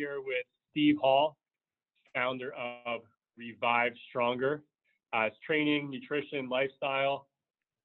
[0.00, 1.36] here with Steve Hall,
[2.14, 3.02] founder of
[3.36, 4.62] Revive Stronger.
[5.12, 7.26] Uh, it's training, nutrition, lifestyle.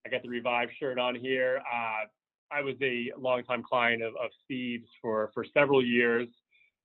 [0.05, 1.61] I got the Revive shirt on here.
[1.71, 2.05] Uh,
[2.51, 6.27] I was a longtime client of, of Steve's for, for several years.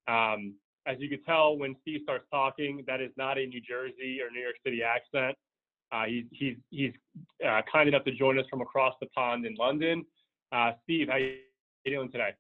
[0.09, 0.55] Um,
[0.87, 4.31] as you can tell, when Steve starts talking, that is not a New Jersey or
[4.33, 5.37] New York City accent.
[5.93, 6.93] Uh, he's he's, he's
[7.47, 10.05] uh, kind enough to join us from across the pond in London.
[10.53, 11.37] Uh, Steve, how you
[11.87, 12.31] doing today?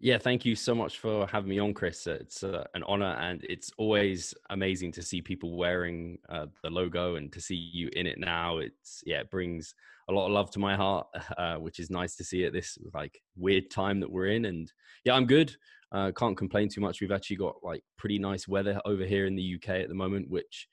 [0.00, 2.06] Yeah, thank you so much for having me on, Chris.
[2.06, 7.16] It's uh, an honor, and it's always amazing to see people wearing uh, the logo
[7.16, 8.58] and to see you in it now.
[8.58, 9.74] It's yeah, it brings
[10.08, 11.06] a lot of love to my heart,
[11.38, 14.46] uh, which is nice to see at this like weird time that we're in.
[14.46, 14.72] And
[15.04, 15.54] yeah, I'm good.
[15.92, 17.00] Uh, can't complain too much.
[17.00, 20.30] We've actually got like pretty nice weather over here in the UK at the moment,
[20.30, 20.68] which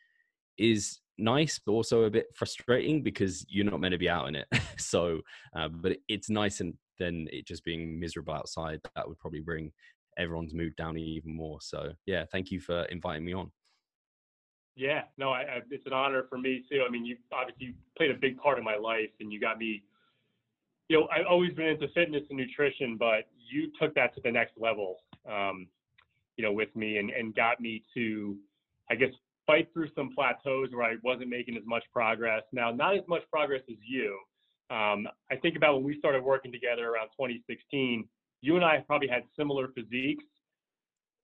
[0.58, 4.36] is nice, but also a bit frustrating because you're not meant to be out in
[4.36, 4.48] it.
[4.78, 5.20] so,
[5.56, 9.72] uh, but it's nice and then it just being miserable outside, that would probably bring
[10.18, 11.60] everyone's mood down even more.
[11.62, 13.52] So, yeah, thank you for inviting me on.
[14.76, 16.84] Yeah, no, I, I, it's an honor for me too.
[16.88, 19.84] I mean, you obviously played a big part in my life, and you got me.
[20.88, 24.32] You know, I've always been into fitness and nutrition, but you took that to the
[24.32, 24.98] next level.
[25.30, 25.68] Um,
[26.38, 28.38] you know, with me and and got me to,
[28.90, 29.10] I guess,
[29.50, 32.44] fight through some plateaus where I wasn't making as much progress.
[32.54, 34.16] Now, not as much progress as you,
[34.70, 38.08] um, I think about when we started working together around 2016,
[38.42, 40.24] you and I probably had similar physiques.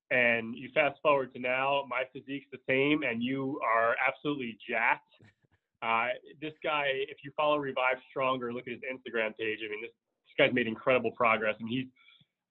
[0.09, 5.14] And you fast forward to now, my physique's the same, and you are absolutely jacked.
[5.84, 6.09] Uh,
[6.42, 9.59] this guy, if you follow Revive Stronger, look at his Instagram page.
[9.66, 9.92] I mean, this,
[10.26, 11.56] this guy's made incredible progress.
[11.59, 11.88] Mean, he's,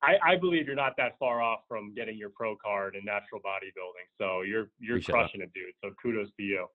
[0.02, 3.40] I, I, believe you're not that far off from getting your pro card in natural
[3.40, 4.06] bodybuilding.
[4.18, 5.46] So you're you're Appreciate crushing that.
[5.46, 5.74] it, dude.
[5.82, 6.66] So kudos to you.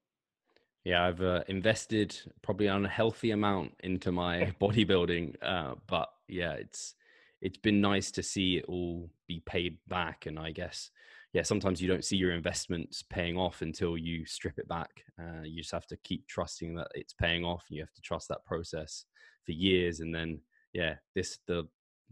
[0.84, 6.96] Yeah, I've uh, invested probably an unhealthy amount into my bodybuilding, uh, but yeah, it's
[7.42, 10.26] it's been nice to see it all be paid back.
[10.26, 10.92] And I guess,
[11.34, 14.90] yeah, sometimes you don't see your investments paying off until you strip it back.
[15.20, 18.02] Uh, you just have to keep trusting that it's paying off, and you have to
[18.02, 19.06] trust that process
[19.46, 20.00] for years.
[20.00, 20.40] And then,
[20.74, 21.68] yeah, this the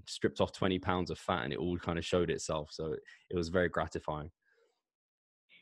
[0.05, 2.69] stripped off 20 pounds of fat, and it all kind of showed itself.
[2.71, 2.95] So
[3.29, 4.31] it was very gratifying.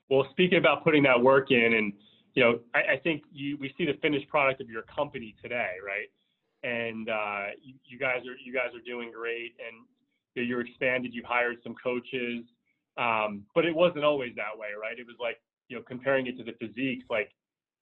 [0.10, 1.94] Well, speaking about putting that work in and
[2.36, 5.72] you know, I, I think you, we see the finished product of your company today,
[5.84, 6.10] right?
[6.70, 9.86] And uh, you, you, guys are you guys are doing great, and
[10.36, 11.14] you you're expanded.
[11.14, 12.44] You've hired some coaches,
[12.98, 15.00] um, but it wasn't always that way, right?
[15.00, 15.38] It was like
[15.70, 17.32] you know, comparing it to the physiques, like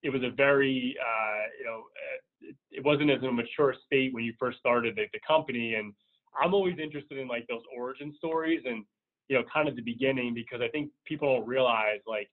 [0.04, 4.24] it was a very uh, you know, uh, it wasn't as a mature state when
[4.24, 5.94] you first started the, the company, and
[6.42, 8.86] I'm always interested in like those origin stories and
[9.30, 12.30] you know, kind of the beginning because I think people don't realize like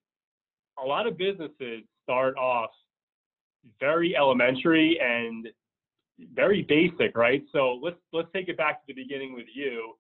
[0.83, 2.71] a lot of businesses start off
[3.78, 5.49] very elementary and
[6.34, 7.43] very basic, right?
[7.53, 9.94] So let's let's take it back to the beginning with you.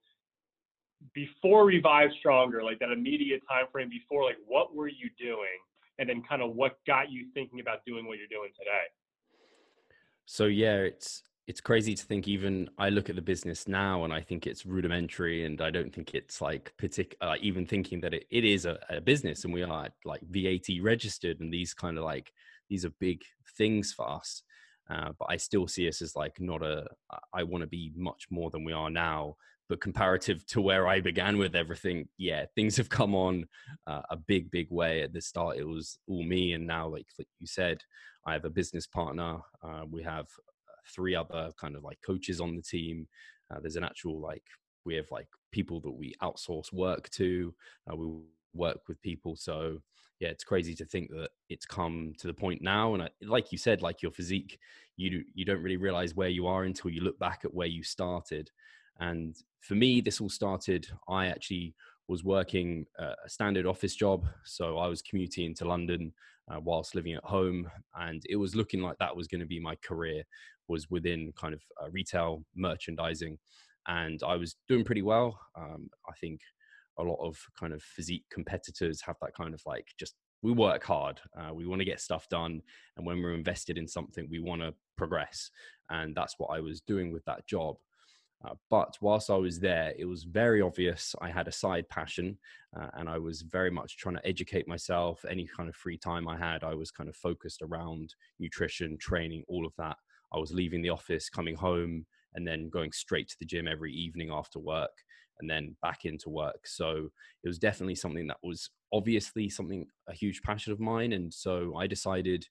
[1.14, 5.58] Before Revive Stronger, like that immediate time frame before, like what were you doing?
[5.98, 8.84] And then kind of what got you thinking about doing what you're doing today?
[10.26, 14.12] So yeah, it's it's crazy to think even I look at the business now and
[14.12, 18.14] I think it's rudimentary and I don't think it's like particular, uh, even thinking that
[18.14, 21.98] it, it is a, a, business and we are like VAT registered and these kind
[21.98, 22.32] of like,
[22.68, 23.22] these are big
[23.58, 24.44] things for us.
[24.88, 26.86] Uh, but I still see us as like not a,
[27.34, 29.34] I want to be much more than we are now.
[29.68, 33.46] But comparative to where I began with everything, yeah, things have come on
[33.88, 35.02] uh, a big, big way.
[35.02, 36.52] At the start, it was all me.
[36.52, 37.82] And now, like, like you said,
[38.24, 39.38] I have a business partner.
[39.62, 40.26] Uh, we have
[40.94, 43.06] three other kind of like coaches on the team.
[43.50, 44.44] Uh, there's an actual like
[44.84, 47.54] we have like people that we outsource work to.
[47.90, 48.06] Uh, we
[48.54, 49.78] work with people, so
[50.20, 52.94] yeah, it's crazy to think that it's come to the point now.
[52.94, 54.58] And I, like you said, like your physique,
[54.96, 57.82] you you don't really realize where you are until you look back at where you
[57.82, 58.50] started.
[58.98, 60.86] And for me, this all started.
[61.08, 61.74] I actually
[62.10, 66.12] was working a standard office job, so I was commuting into London
[66.50, 69.60] uh, whilst living at home, and it was looking like that was going to be
[69.60, 70.24] my career
[70.66, 73.38] was within kind of uh, retail merchandising,
[73.86, 75.38] and I was doing pretty well.
[75.56, 76.40] Um, I think
[76.98, 80.82] a lot of kind of physique competitors have that kind of like just we work
[80.82, 82.60] hard uh, we want to get stuff done
[82.96, 85.50] and when we're invested in something we want to progress.
[85.90, 87.76] And that's what i was doing with that job
[88.44, 92.36] uh, but whilst i was there it was very obvious i had a side passion
[92.78, 96.28] uh, and i was very much trying to educate myself any kind of free time
[96.28, 99.96] i had i was kind of focused around nutrition training all of that
[100.32, 103.92] I was leaving the office, coming home, and then going straight to the gym every
[103.92, 104.90] evening after work
[105.40, 106.66] and then back into work.
[106.66, 107.08] So
[107.42, 111.12] it was definitely something that was obviously something a huge passion of mine.
[111.12, 112.46] And so I decided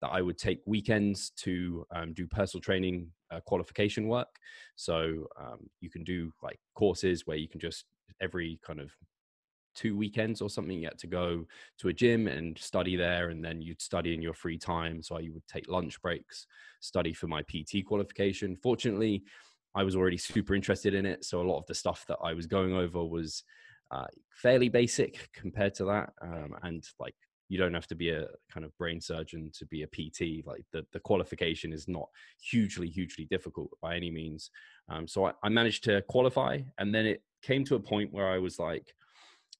[0.00, 4.28] that I would take weekends to um, do personal training uh, qualification work.
[4.76, 7.84] So um, you can do like courses where you can just
[8.20, 8.90] every kind of
[9.74, 11.44] two weekends or something you had to go
[11.78, 15.18] to a gym and study there and then you'd study in your free time so
[15.18, 16.46] you would take lunch breaks
[16.80, 19.22] study for my pt qualification fortunately
[19.74, 22.34] i was already super interested in it so a lot of the stuff that i
[22.34, 23.44] was going over was
[23.92, 27.14] uh, fairly basic compared to that um, and like
[27.50, 30.64] you don't have to be a kind of brain surgeon to be a pt like
[30.72, 32.08] the, the qualification is not
[32.40, 34.50] hugely hugely difficult by any means
[34.88, 38.28] um, so I, I managed to qualify and then it came to a point where
[38.28, 38.94] i was like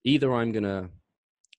[0.04, 0.88] either I'm gonna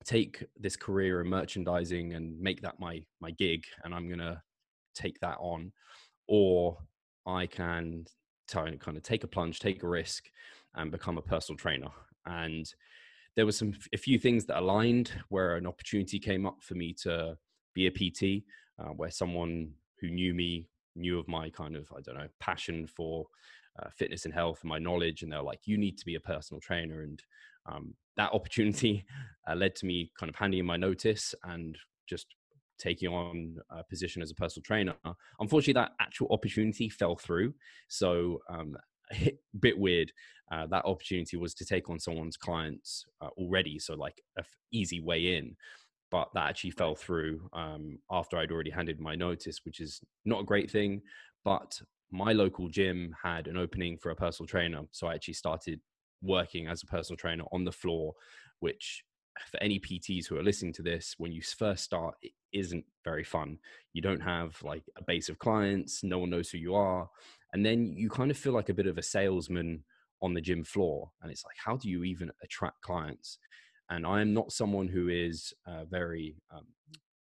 [0.04, 4.42] take this career in merchandising and make that my my gig, and I'm gonna
[4.96, 5.72] take that on,
[6.28, 6.78] or
[7.26, 8.06] I can
[8.50, 10.26] kind of take a plunge, take a risk,
[10.76, 11.90] and become a personal trainer.
[12.26, 12.72] And
[13.36, 16.94] there was some a few things that aligned where an opportunity came up for me
[17.04, 17.38] to
[17.74, 18.44] be a PT,
[18.80, 22.88] uh, where someone who knew me knew of my kind of I don't know passion
[22.88, 23.26] for
[23.82, 26.20] uh, fitness and health and my knowledge, and they're like, "You need to be a
[26.20, 27.22] personal trainer." And
[27.66, 29.06] um, that opportunity
[29.50, 32.28] uh, led to me kind of handing in my notice and just
[32.78, 34.96] taking on a position as a personal trainer.
[35.40, 37.54] Unfortunately, that actual opportunity fell through.
[37.88, 38.76] So, um,
[39.12, 40.12] a bit weird.
[40.52, 44.58] Uh, that opportunity was to take on someone's clients uh, already, so like a f-
[44.72, 45.56] easy way in.
[46.10, 50.42] But that actually fell through um, after I'd already handed my notice, which is not
[50.42, 51.02] a great thing.
[51.46, 51.80] But
[52.12, 55.80] my local gym had an opening for a personal trainer, so I actually started
[56.22, 58.14] working as a personal trainer on the floor,
[58.60, 59.04] which
[59.50, 63.24] for any PTs who are listening to this, when you first start, it isn't very
[63.24, 63.58] fun.
[63.94, 67.10] You don't have like a base of clients, no one knows who you are.
[67.54, 69.84] And then you kind of feel like a bit of a salesman
[70.22, 71.12] on the gym floor.
[71.22, 73.38] And it's like, how do you even attract clients?
[73.90, 76.66] And I am not someone who is uh, very um,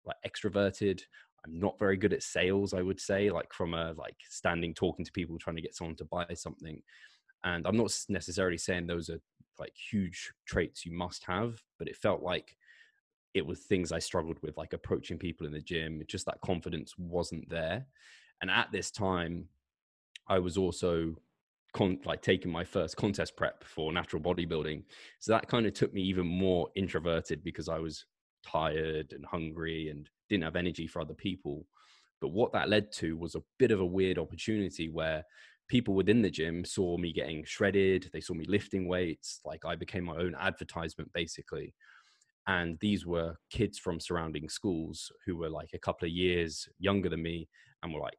[0.04, 1.00] like extroverted.
[1.46, 5.04] I'm not very good at sales, I would say, like from a like standing talking
[5.04, 6.82] to people trying to get someone to buy something.
[7.44, 9.20] And I'm not necessarily saying those are
[9.58, 12.56] like huge traits you must have, but it felt like
[13.34, 16.02] it was things I struggled with, like approaching people in the gym.
[16.08, 17.86] Just that confidence wasn't there.
[18.42, 19.46] And at this time,
[20.28, 21.14] I was also
[21.72, 24.84] con- like taking my first contest prep for natural bodybuilding.
[25.20, 28.04] So that kind of took me even more introverted because I was
[28.46, 31.66] tired and hungry and didn't have energy for other people.
[32.20, 35.24] But what that led to was a bit of a weird opportunity where
[35.68, 39.76] people within the gym saw me getting shredded they saw me lifting weights like i
[39.76, 41.74] became my own advertisement basically
[42.46, 47.10] and these were kids from surrounding schools who were like a couple of years younger
[47.10, 47.48] than me
[47.82, 48.18] and were like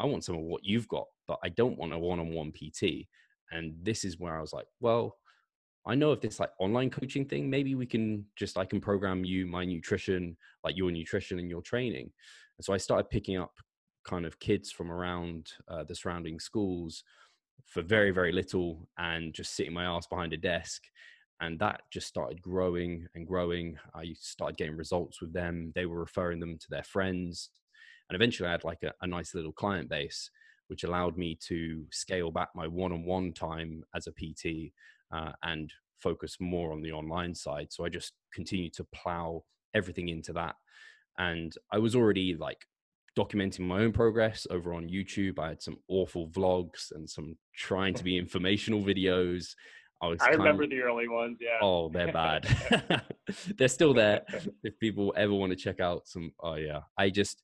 [0.00, 3.06] i want some of what you've got but i don't want a one-on-one pt
[3.52, 5.16] and this is where i was like well
[5.86, 9.24] i know of this like online coaching thing maybe we can just i can program
[9.24, 12.10] you my nutrition like your nutrition and your training.
[12.58, 13.52] And so i started picking up
[14.04, 17.04] kind of kids from around uh, the surrounding schools
[17.66, 20.82] for very very little and just sitting my ass behind a desk.
[21.42, 23.78] And that just started growing and growing.
[23.94, 25.72] I started getting results with them.
[25.74, 27.48] They were referring them to their friends
[28.10, 30.30] and eventually i had like a, a nice little client base
[30.68, 34.72] which allowed me to scale back my one-on-one time as a pt
[35.12, 39.42] uh, and focus more on the online side so i just continued to plow
[39.74, 40.54] everything into that
[41.18, 42.66] and i was already like
[43.18, 45.38] documenting my own progress over on YouTube.
[45.38, 49.54] I had some awful vlogs and some trying to be informational videos.
[50.02, 50.18] I was.
[50.20, 51.38] I remember of, the early ones.
[51.40, 51.58] Yeah.
[51.60, 52.46] Oh, they're bad.
[53.58, 54.22] they're still there.
[54.62, 57.42] if people ever want to check out some, oh yeah, I just,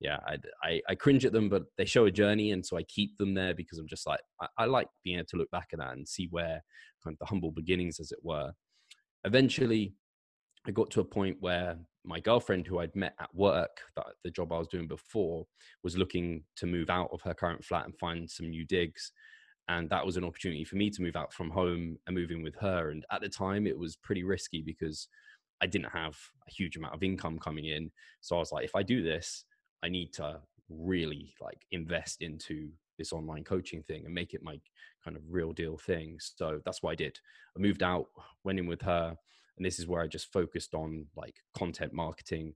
[0.00, 2.82] yeah, I, I, I cringe at them, but they show a journey, and so I
[2.84, 5.68] keep them there because I'm just like I, I like being able to look back
[5.72, 6.62] at that and see where
[7.04, 8.52] kind of the humble beginnings, as it were.
[9.24, 9.94] Eventually,
[10.66, 14.30] I got to a point where my girlfriend, who I'd met at work, that the
[14.30, 15.44] job I was doing before,
[15.84, 19.12] was looking to move out of her current flat and find some new digs.
[19.68, 22.42] And that was an opportunity for me to move out from home and move in
[22.42, 22.90] with her.
[22.90, 25.08] And at the time, it was pretty risky because
[25.62, 26.16] I didn't have
[26.48, 27.90] a huge amount of income coming in.
[28.22, 29.44] So I was like, if I do this,
[29.82, 34.60] I need to really like invest into this online coaching thing and make it my
[35.04, 36.18] kind of real deal thing.
[36.18, 37.18] So that's what I did.
[37.56, 38.06] I moved out,
[38.44, 39.16] went in with her,
[39.56, 42.54] and this is where I just focused on like content marketing.